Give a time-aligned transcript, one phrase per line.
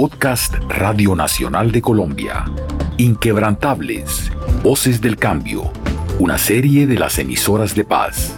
[0.00, 2.44] podcast Radio Nacional de Colombia.
[2.98, 4.30] Inquebrantables,
[4.62, 5.72] Voces del Cambio,
[6.20, 8.32] una serie de las emisoras de paz.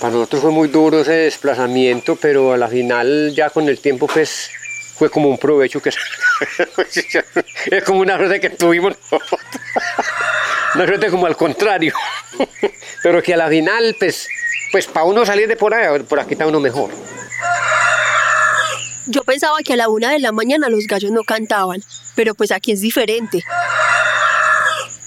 [0.00, 4.08] Para nosotros fue muy duro ese desplazamiento, pero a la final ya con el tiempo
[4.08, 4.50] pues
[4.96, 5.90] fue como un provecho que
[7.70, 9.40] es como una suerte que tuvimos nosotros.
[10.74, 11.94] Una suerte como al contrario.
[13.02, 14.28] Pero que a la final, pues,
[14.72, 16.90] pues para uno salir de por ahí, por aquí está uno mejor.
[19.06, 21.82] Yo pensaba que a la una de la mañana los gallos no cantaban,
[22.14, 23.42] pero pues aquí es diferente.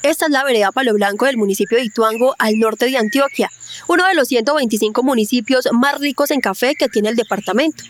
[0.02, 3.50] Esta es la vereda Palo Blanco del municipio de Ituango, al norte de Antioquia,
[3.88, 7.84] uno de los 125 municipios más ricos en café que tiene el departamento.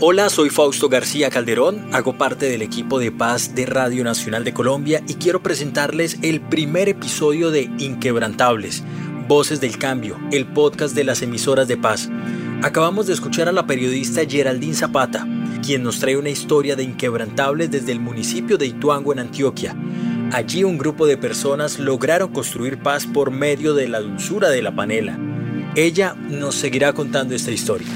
[0.00, 4.54] Hola, soy Fausto García Calderón, hago parte del equipo de paz de Radio Nacional de
[4.54, 8.84] Colombia y quiero presentarles el primer episodio de Inquebrantables,
[9.28, 12.08] Voces del Cambio, el podcast de las emisoras de paz.
[12.62, 15.26] Acabamos de escuchar a la periodista Geraldine Zapata,
[15.62, 19.76] quien nos trae una historia de inquebrantables desde el municipio de Ituango en Antioquia.
[20.32, 24.74] Allí un grupo de personas lograron construir paz por medio de la dulzura de la
[24.74, 25.18] panela.
[25.76, 27.86] Ella nos seguirá contando esta historia.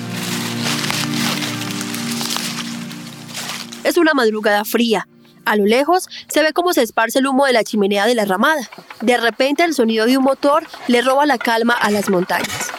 [3.85, 5.09] Es una madrugada fría.
[5.47, 8.27] A lo lejos se ve cómo se esparce el humo de la chimenea de la
[8.27, 8.69] ramada.
[9.03, 12.71] De repente el sonido de un motor le roba la calma a las montañas.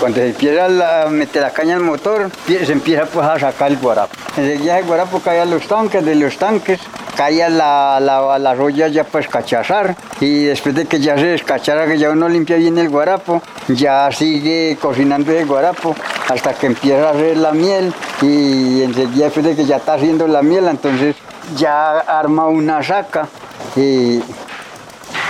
[0.00, 3.76] Cuando se empieza a meter la caña al motor, se empieza pues a sacar el
[3.76, 4.14] guarapo.
[4.38, 6.80] Enseguida el guarapo cae a los tanques, de los tanques
[7.16, 11.86] cae la, la, la roya ya pues cachazar y después de que ya se descachara,
[11.86, 15.94] que ya uno limpia bien el guarapo, ya sigue cocinando el guarapo
[16.28, 20.28] hasta que empieza a hacer la miel y enseguida después de que ya está haciendo
[20.28, 21.16] la miel, entonces
[21.56, 23.28] ya arma una saca
[23.76, 24.16] y,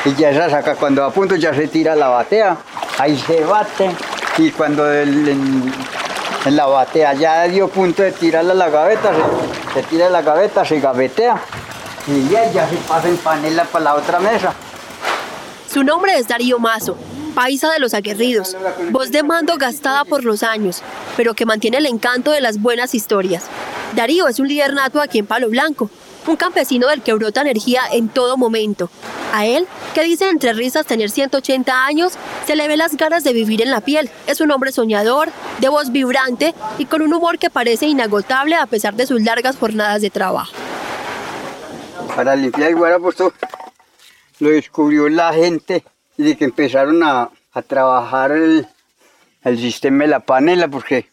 [0.05, 2.57] y ya esa saca cuando a punto ya se tira la batea,
[2.99, 3.91] ahí se bate
[4.39, 5.73] y cuando en,
[6.47, 10.65] la batea ya dio punto de tirarla a la gaveta, se, se tira la gaveta,
[10.65, 11.41] se gavetea
[12.07, 14.55] y ya, ya se pasa en panela para la otra mesa.
[15.71, 16.97] Su nombre es Darío Mazo,
[17.35, 18.57] paisa de los aguerridos,
[18.91, 20.83] voz de mando gastada por los años,
[21.17, 23.45] pero que mantiene el encanto de las buenas historias.
[23.95, 25.91] Darío es un líder nato aquí en Palo Blanco,
[26.29, 28.91] un campesino del que brota energía en todo momento.
[29.33, 32.15] A él, que dice entre risas tener 180 años,
[32.47, 34.11] se le ve las ganas de vivir en la piel.
[34.27, 35.31] Es un hombre soñador,
[35.61, 39.57] de voz vibrante y con un humor que parece inagotable a pesar de sus largas
[39.57, 40.53] jornadas de trabajo.
[42.15, 43.33] Para limpiar el guarapo esto
[44.41, 45.85] lo descubrió la gente
[46.17, 48.67] y de que empezaron a, a trabajar el,
[49.43, 51.09] el sistema de la panela porque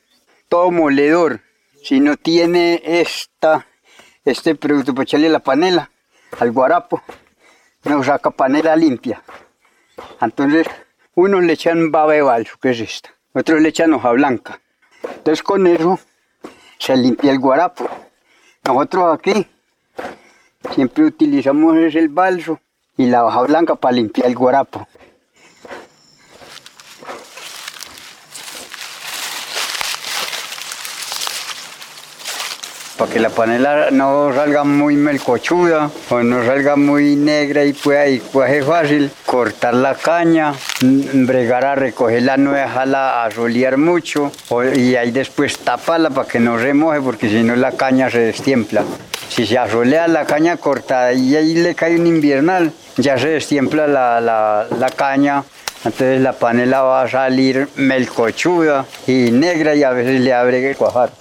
[0.49, 1.41] todo moledor,
[1.83, 3.65] si no tiene esta
[4.25, 5.89] este producto para echarle la panela
[6.39, 7.01] al guarapo,
[7.83, 9.21] no saca panela limpia.
[10.19, 10.67] Entonces,
[11.13, 14.59] unos le echan baba de balso, que es esta, otros le echan hoja blanca.
[15.03, 15.99] Entonces, con eso
[16.79, 17.87] se limpia el guarapo.
[18.63, 19.47] Nosotros aquí
[20.73, 22.59] siempre utilizamos el balso
[22.97, 24.87] y la hoja blanca para limpiar el guarapo.
[32.97, 38.07] Para que la panela no salga muy melcochuda o no salga muy negra y pueda
[38.07, 44.31] y ser fácil, cortar la caña, bregar a recogerla, no dejarla a solear mucho
[44.75, 48.83] y ahí después taparla para que no remoje porque si no la caña se destiempla.
[49.29, 53.87] Si se asolea la caña cortada y ahí le cae un invernal, ya se destiempla
[53.87, 55.43] la, la, la caña
[55.85, 60.73] entonces la panela va a salir melcochuda y negra y a veces le abre que
[60.73, 61.11] cuajar.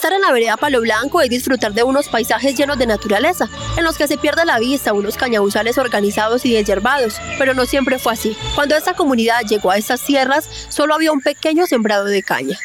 [0.00, 3.84] Estar en la vereda Palo Blanco y disfrutar de unos paisajes llenos de naturaleza, en
[3.84, 8.14] los que se pierde la vista, unos cañabuzales organizados y deshiervados, pero no siempre fue
[8.14, 8.34] así.
[8.54, 12.58] Cuando esta comunidad llegó a estas tierras, solo había un pequeño sembrado de caña.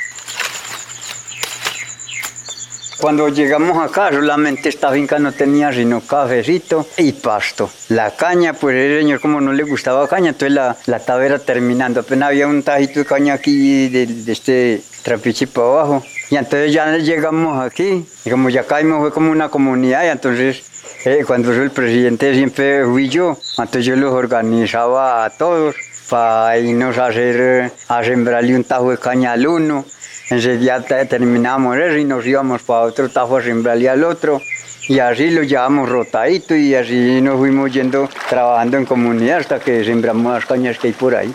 [3.01, 7.69] Cuando llegamos acá, solamente esta finca no tenía sino cafecito y pasto.
[7.89, 11.99] La caña, pues el señor como no le gustaba caña, entonces la, la estaba terminando.
[11.99, 16.03] Apenas había un tajito de caña aquí de, de este trapiche para abajo.
[16.30, 20.63] Y entonces ya llegamos aquí, y como ya caímos fue como una comunidad, y entonces
[21.06, 25.75] eh, cuando soy el presidente siempre fui yo, entonces yo los organizaba a todos
[26.10, 29.86] para irnos a, hacer, a sembrarle un tajo de caña al uno,
[30.31, 34.42] enseguida terminamos eso y nos íbamos para otro tajo a sembrarle al otro,
[34.88, 39.83] y así lo llevamos rotadito y así nos fuimos yendo trabajando en comunidad hasta que
[39.83, 41.33] sembramos las cañas que hay por ahí.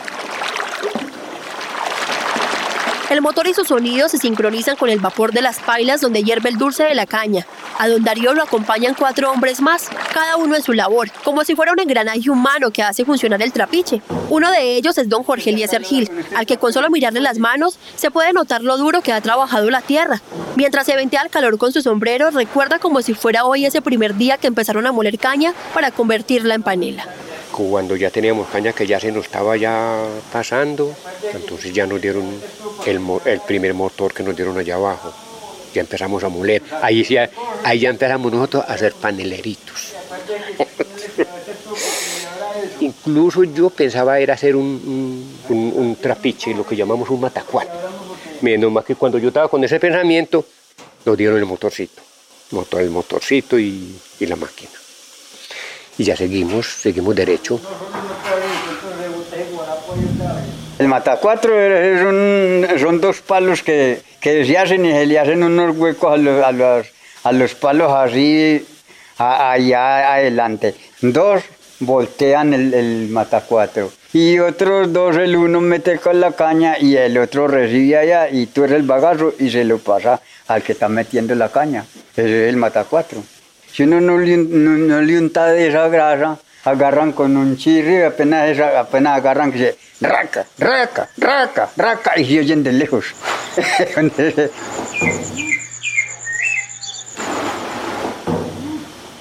[3.10, 6.48] El motor y su sonido se sincronizan con el vapor de las pailas donde hierve
[6.48, 7.44] el dulce de la caña.
[7.76, 11.56] A don Darío lo acompañan cuatro hombres más, cada uno en su labor, como si
[11.56, 14.00] fuera un engranaje humano que hace funcionar el trapiche.
[14.28, 17.80] Uno de ellos es don Jorge Eliezer Gil, al que con solo mirarle las manos
[17.96, 20.22] se puede notar lo duro que ha trabajado la tierra.
[20.54, 24.14] Mientras se ventea el calor con su sombrero, recuerda como si fuera hoy ese primer
[24.14, 27.08] día que empezaron a moler caña para convertirla en panela
[27.68, 30.94] cuando ya teníamos caña que ya se nos estaba ya pasando,
[31.34, 32.40] entonces ya nos dieron
[32.86, 35.12] el, primer motor que nos dieron allá abajo.
[35.74, 36.62] Ya empezamos a moler.
[36.82, 37.30] Ahí, ya,
[37.64, 39.94] ahí ya empezamos nosotros a hacer paneleritos.
[42.80, 47.68] Incluso yo pensaba era hacer un, trapiche, lo que llamamos un matacual.
[48.40, 50.44] Menos más que cuando yo estaba con ese pensamiento,
[51.04, 52.00] nos dieron el motorcito.
[52.52, 54.70] Motor, el motorcito y la máquina
[55.98, 57.60] y ya seguimos, seguimos derecho.
[60.78, 61.52] El matacuatro
[62.78, 66.44] son dos palos que, que, se hacen y se le hacen unos huecos a los,
[66.44, 66.86] a los,
[67.24, 68.64] a los palos así
[69.18, 70.74] allá adelante.
[71.02, 71.42] Dos
[71.80, 77.16] voltean el, el matacuatro y otros dos, el uno mete con la caña y el
[77.16, 80.88] otro recibe allá y tú eres el bagazo y se lo pasa al que está
[80.88, 81.84] metiendo la caña.
[82.16, 83.22] Ese es el matacuatro.
[83.72, 88.58] Si uno no le, no, le unta de esa grasa, agarran con un chirri, apenas,
[88.58, 93.14] apenas agarran que se raca, raca, raca, raca, y se oyen de lejos.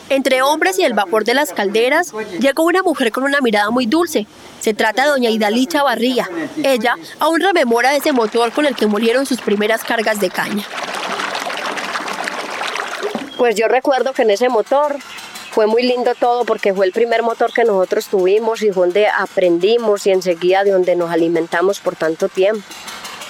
[0.09, 3.85] Entre hombres y el vapor de las calderas, llegó una mujer con una mirada muy
[3.85, 4.25] dulce.
[4.59, 6.27] Se trata de doña Idalí Chavarría.
[6.63, 10.65] Ella aún rememora ese motor con el que murieron sus primeras cargas de caña.
[13.39, 14.97] Pues yo recuerdo que en ese motor
[15.51, 19.07] fue muy lindo todo porque fue el primer motor que nosotros tuvimos y fue donde
[19.07, 22.61] aprendimos y enseguida de donde nos alimentamos por tanto tiempo.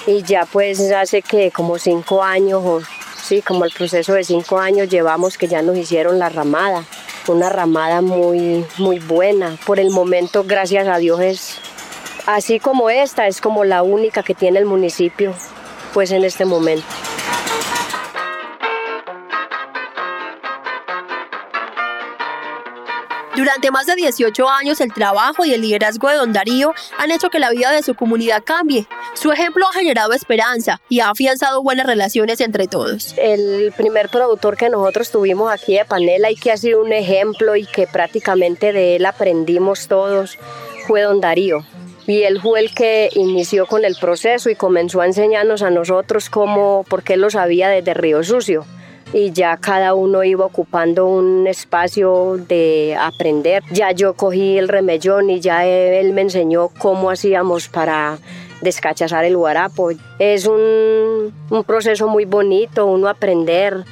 [0.08, 2.82] Y ya pues hace que como cinco años, o
[3.22, 6.86] sí, como el proceso de cinco años llevamos que ya nos hicieron la ramada.
[7.28, 9.58] Una ramada muy, muy buena.
[9.64, 11.58] Por el momento, gracias a Dios, es
[12.26, 15.36] así como esta, es como la única que tiene el municipio
[15.94, 16.88] pues en este momento.
[23.40, 27.30] Durante más de 18 años, el trabajo y el liderazgo de Don Darío han hecho
[27.30, 28.86] que la vida de su comunidad cambie.
[29.14, 33.16] Su ejemplo ha generado esperanza y ha afianzado buenas relaciones entre todos.
[33.18, 37.56] El primer productor que nosotros tuvimos aquí de Panela y que ha sido un ejemplo
[37.56, 40.38] y que prácticamente de él aprendimos todos
[40.86, 41.64] fue Don Darío
[42.08, 46.30] y él fue el que inició con el proceso y comenzó a enseñarnos a nosotros
[46.30, 48.66] cómo, porque él lo sabía desde Río Sucio
[49.14, 53.64] y ya cada uno iba ocupando un espacio de aprender.
[53.72, 58.20] Ya yo cogí el remellón y ya él me enseñó cómo hacíamos para
[58.62, 59.92] descachazar el guarapo.
[60.20, 63.84] Es un, un proceso muy bonito, uno aprender.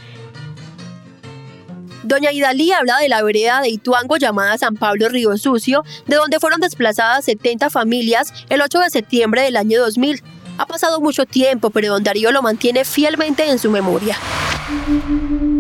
[2.04, 6.40] Doña Idalí habla de la vereda de Ituango llamada San Pablo Río Sucio, de donde
[6.40, 10.24] fueron desplazadas 70 familias el 8 de septiembre del año 2000.
[10.57, 14.18] Ha pasado mucho tiempo, pero don Darío lo mantiene fielmente en su memoria.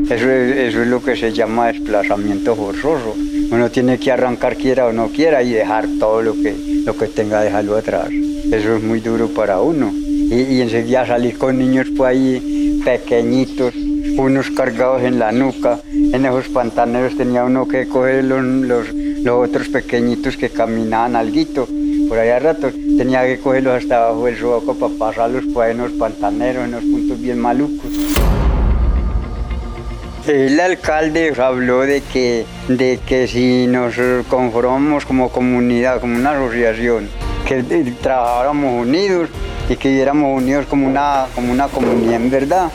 [0.09, 3.13] Eso es, lo que se llama desplazamiento forzoso.
[3.51, 7.07] Uno tiene que arrancar quiera o no quiera y dejar todo lo que, lo que
[7.07, 8.09] tenga, dejarlo atrás.
[8.09, 9.91] Eso es muy duro para uno.
[9.93, 13.73] Y, enseguida salir con niños por ahí pequeñitos,
[14.17, 15.79] unos cargados en la nuca.
[15.93, 18.87] En esos pantaneros tenía uno que coger los, los,
[19.29, 21.67] otros pequeñitos que caminaban alguito.
[22.07, 25.79] Por allá rato tenía que cogerlos hasta abajo del sobaco para pasarlos por ahí en
[25.79, 27.91] los pantaneros, en los puntos bien malucos.
[30.25, 33.95] El alcalde habló de que, de que si nos
[34.29, 37.09] conformamos como comunidad, como una asociación,
[37.45, 37.63] que
[38.01, 39.29] trabajáramos unidos
[39.69, 42.71] y que viéramos unidos como una, como una comunidad verdad,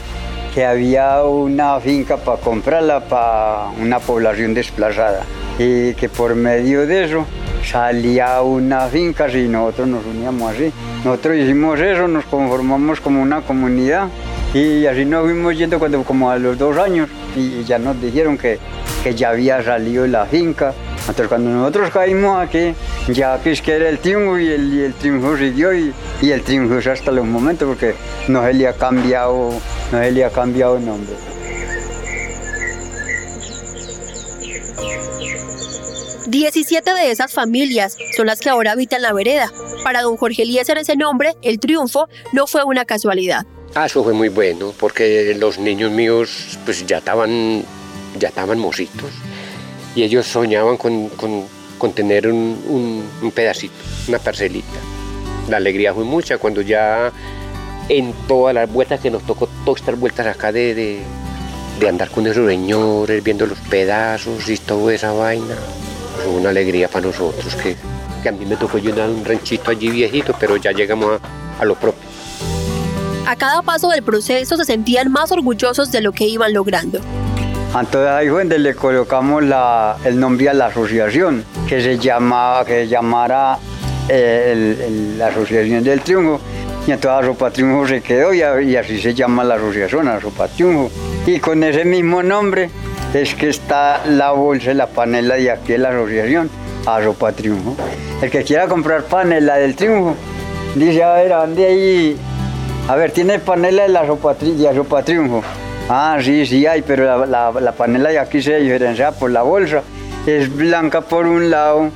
[0.54, 5.24] que había una finca para comprarla para una población desplazada
[5.58, 7.26] y que por medio de eso
[7.64, 10.73] salía una finca si nosotros nos uníamos así.
[11.04, 14.09] Nosotros hicimos eso, nos conformamos como una comunidad
[14.54, 18.37] y así nos fuimos yendo cuando, como a los dos años y ya nos dijeron
[18.37, 18.59] que,
[19.02, 20.75] que ya había salido la finca.
[21.00, 22.75] Entonces cuando nosotros caímos aquí,
[23.09, 26.42] ya que es que era el triunfo y el, el triunfo siguió y, y, el
[26.42, 27.95] triunfo es hasta los momentos porque
[28.28, 29.50] no se le ha cambiado,
[29.90, 31.31] no se le ha cambiado el nombre.
[36.32, 39.52] Diecisiete de esas familias son las que ahora habitan la vereda.
[39.84, 43.44] Para don Jorge Eliezer ese nombre, el triunfo, no fue una casualidad.
[43.74, 47.62] Ah, eso fue muy bueno, porque los niños míos pues ya estaban,
[48.18, 49.10] ya estaban mositos
[49.94, 51.10] y ellos soñaban con,
[51.94, 53.74] tener un, pedacito,
[54.08, 54.78] una parcelita.
[55.50, 57.12] La alegría fue mucha cuando ya
[57.90, 61.02] en todas las vueltas que nos tocó, todas estas vueltas acá de, de,
[61.78, 65.56] de andar con esos señores, viendo los pedazos y toda esa vaina.
[66.23, 67.76] Fue una alegría para nosotros que,
[68.23, 71.21] que a mí me tocó llenar un ranchito allí viejito, pero ya llegamos
[71.59, 72.00] a, a lo propio.
[73.26, 77.00] A cada paso del proceso se sentían más orgullosos de lo que iban logrando.
[77.69, 82.64] Entonces ahí fue donde le colocamos la, el nombre a la asociación, que se llamaba,
[82.64, 83.59] que se llamara
[84.09, 86.41] eh, el- el- la Asociación del Triunfo.
[86.87, 90.91] Y entonces Asopa Triunfo se quedó y, y así se llama la asociación, Asopa Triunfo.
[91.26, 92.69] Y con ese mismo nombre
[93.14, 96.50] es que está la bolsa y la panela de aquí de la asociación,
[96.87, 97.76] Asopa Triunfo.
[98.23, 100.14] El que quiera comprar panela del Triunfo,
[100.75, 102.16] dice, a ver, ¿a dónde hay?
[102.88, 104.04] A ver, ¿tiene panela de la
[104.54, 105.42] de sopa triunfo?
[105.88, 109.42] Ah, sí, sí hay, pero la, la- la panela de aquí se diferencia por la
[109.42, 109.83] bolsa.
[110.26, 111.90] Es blanca por un lado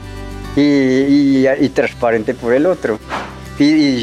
[0.55, 2.99] y, y- transparente por el otro.
[3.59, 4.01] Y, y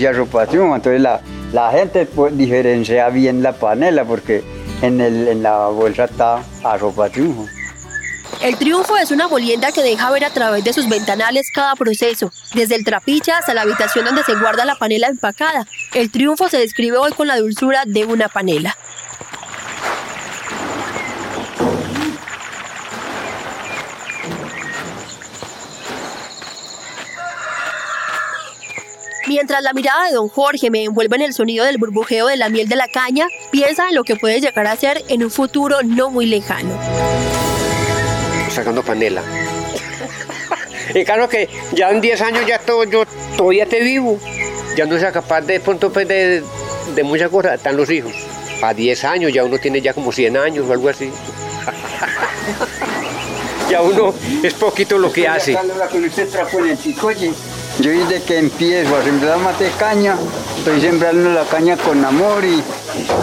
[0.48, 0.76] triunfo.
[0.76, 1.22] Entonces la,
[1.54, 4.44] la gente pues, diferencia bien la panela porque
[4.84, 7.48] en, el, la bolsa está a sopa triunfo.
[8.42, 12.32] El triunfo es una bolienda que deja ver a través de sus ventanales cada proceso,
[12.54, 15.66] desde el trapiche hasta la habitación donde se guarda la panela empacada.
[15.94, 18.78] El triunfo se describe hoy con la dulzura de una panela.
[29.34, 32.50] Mientras la mirada de don Jorge me envuelve en el sonido del burbujeo de la
[32.50, 35.82] miel de la caña, piensa en lo que puede llegar a ser en un futuro
[35.82, 36.78] no muy lejano.
[38.52, 39.24] sacando panela.
[40.94, 44.20] Y claro que ya en 10 años ya todo, yo todavía te vivo.
[44.78, 46.44] Ya no sea capaz de pronto pues, de,
[46.94, 47.56] de muchas cosas.
[47.56, 48.14] Están los hijos.
[48.62, 51.10] A 10 años ya uno tiene ya como 100 años o algo así.
[53.72, 54.14] ya uno
[54.44, 55.58] es poquito lo que hace.
[57.80, 60.16] Yo desde que empiezo a sembrar mate caña,
[60.58, 62.64] estoy sembrando la caña con amor y,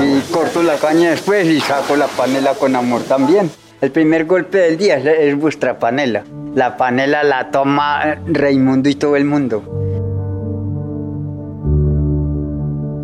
[0.04, 3.50] y corto la caña después y saco la panela con amor también.
[3.80, 6.25] El primer golpe del día es, es vuestra panela.
[6.54, 9.62] La panela la toma Raimundo y todo el mundo.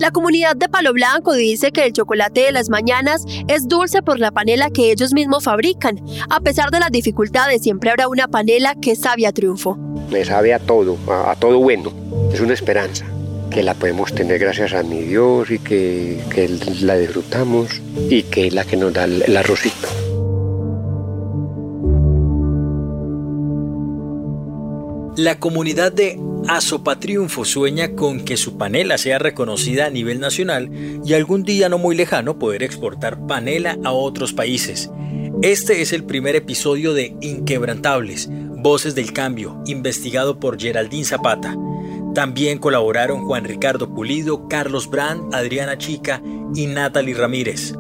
[0.06, 4.20] La comunidad de Palo Blanco dice que el chocolate de las mañanas es dulce por
[4.20, 6.00] la panela que ellos mismos fabrican.
[6.30, 9.75] A pesar de las dificultades, siempre habrá una panela que sabe a triunfo.
[10.08, 11.92] Me sabe a todo, a, todo bueno.
[12.32, 13.04] Es una esperanza
[13.50, 16.48] que la podemos tener gracias a mi Dios y que, que
[16.82, 19.88] la disfrutamos y que es la que nos da el arrocito.
[25.16, 30.70] La comunidad de Azopatriunfo sueña con que su panela sea reconocida a nivel nacional
[31.02, 34.90] y algún día no muy lejano poder exportar panela a otros países.
[35.40, 41.56] Este es el primer episodio de Inquebrantables, Voces del Cambio, investigado por Geraldine Zapata.
[42.14, 46.23] También colaboraron Juan Ricardo Pulido, Carlos Brand, Adriana Chica
[46.54, 47.73] y Natalie Ramírez.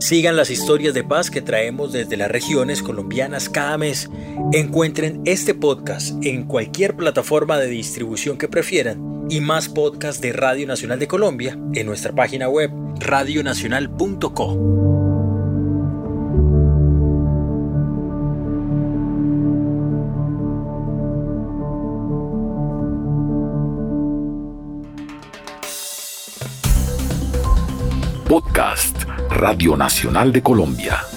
[0.00, 4.10] Sigan las historias de paz que traemos desde las regiones colombianas cada mes.
[4.52, 10.66] Encuentren este podcast en cualquier plataforma de distribución que prefieran y más podcasts de Radio
[10.66, 12.70] Nacional de Colombia en nuestra página web
[13.00, 14.96] radionacional.co.
[28.28, 28.95] Podcast
[29.36, 31.15] Radio Nacional de Colombia.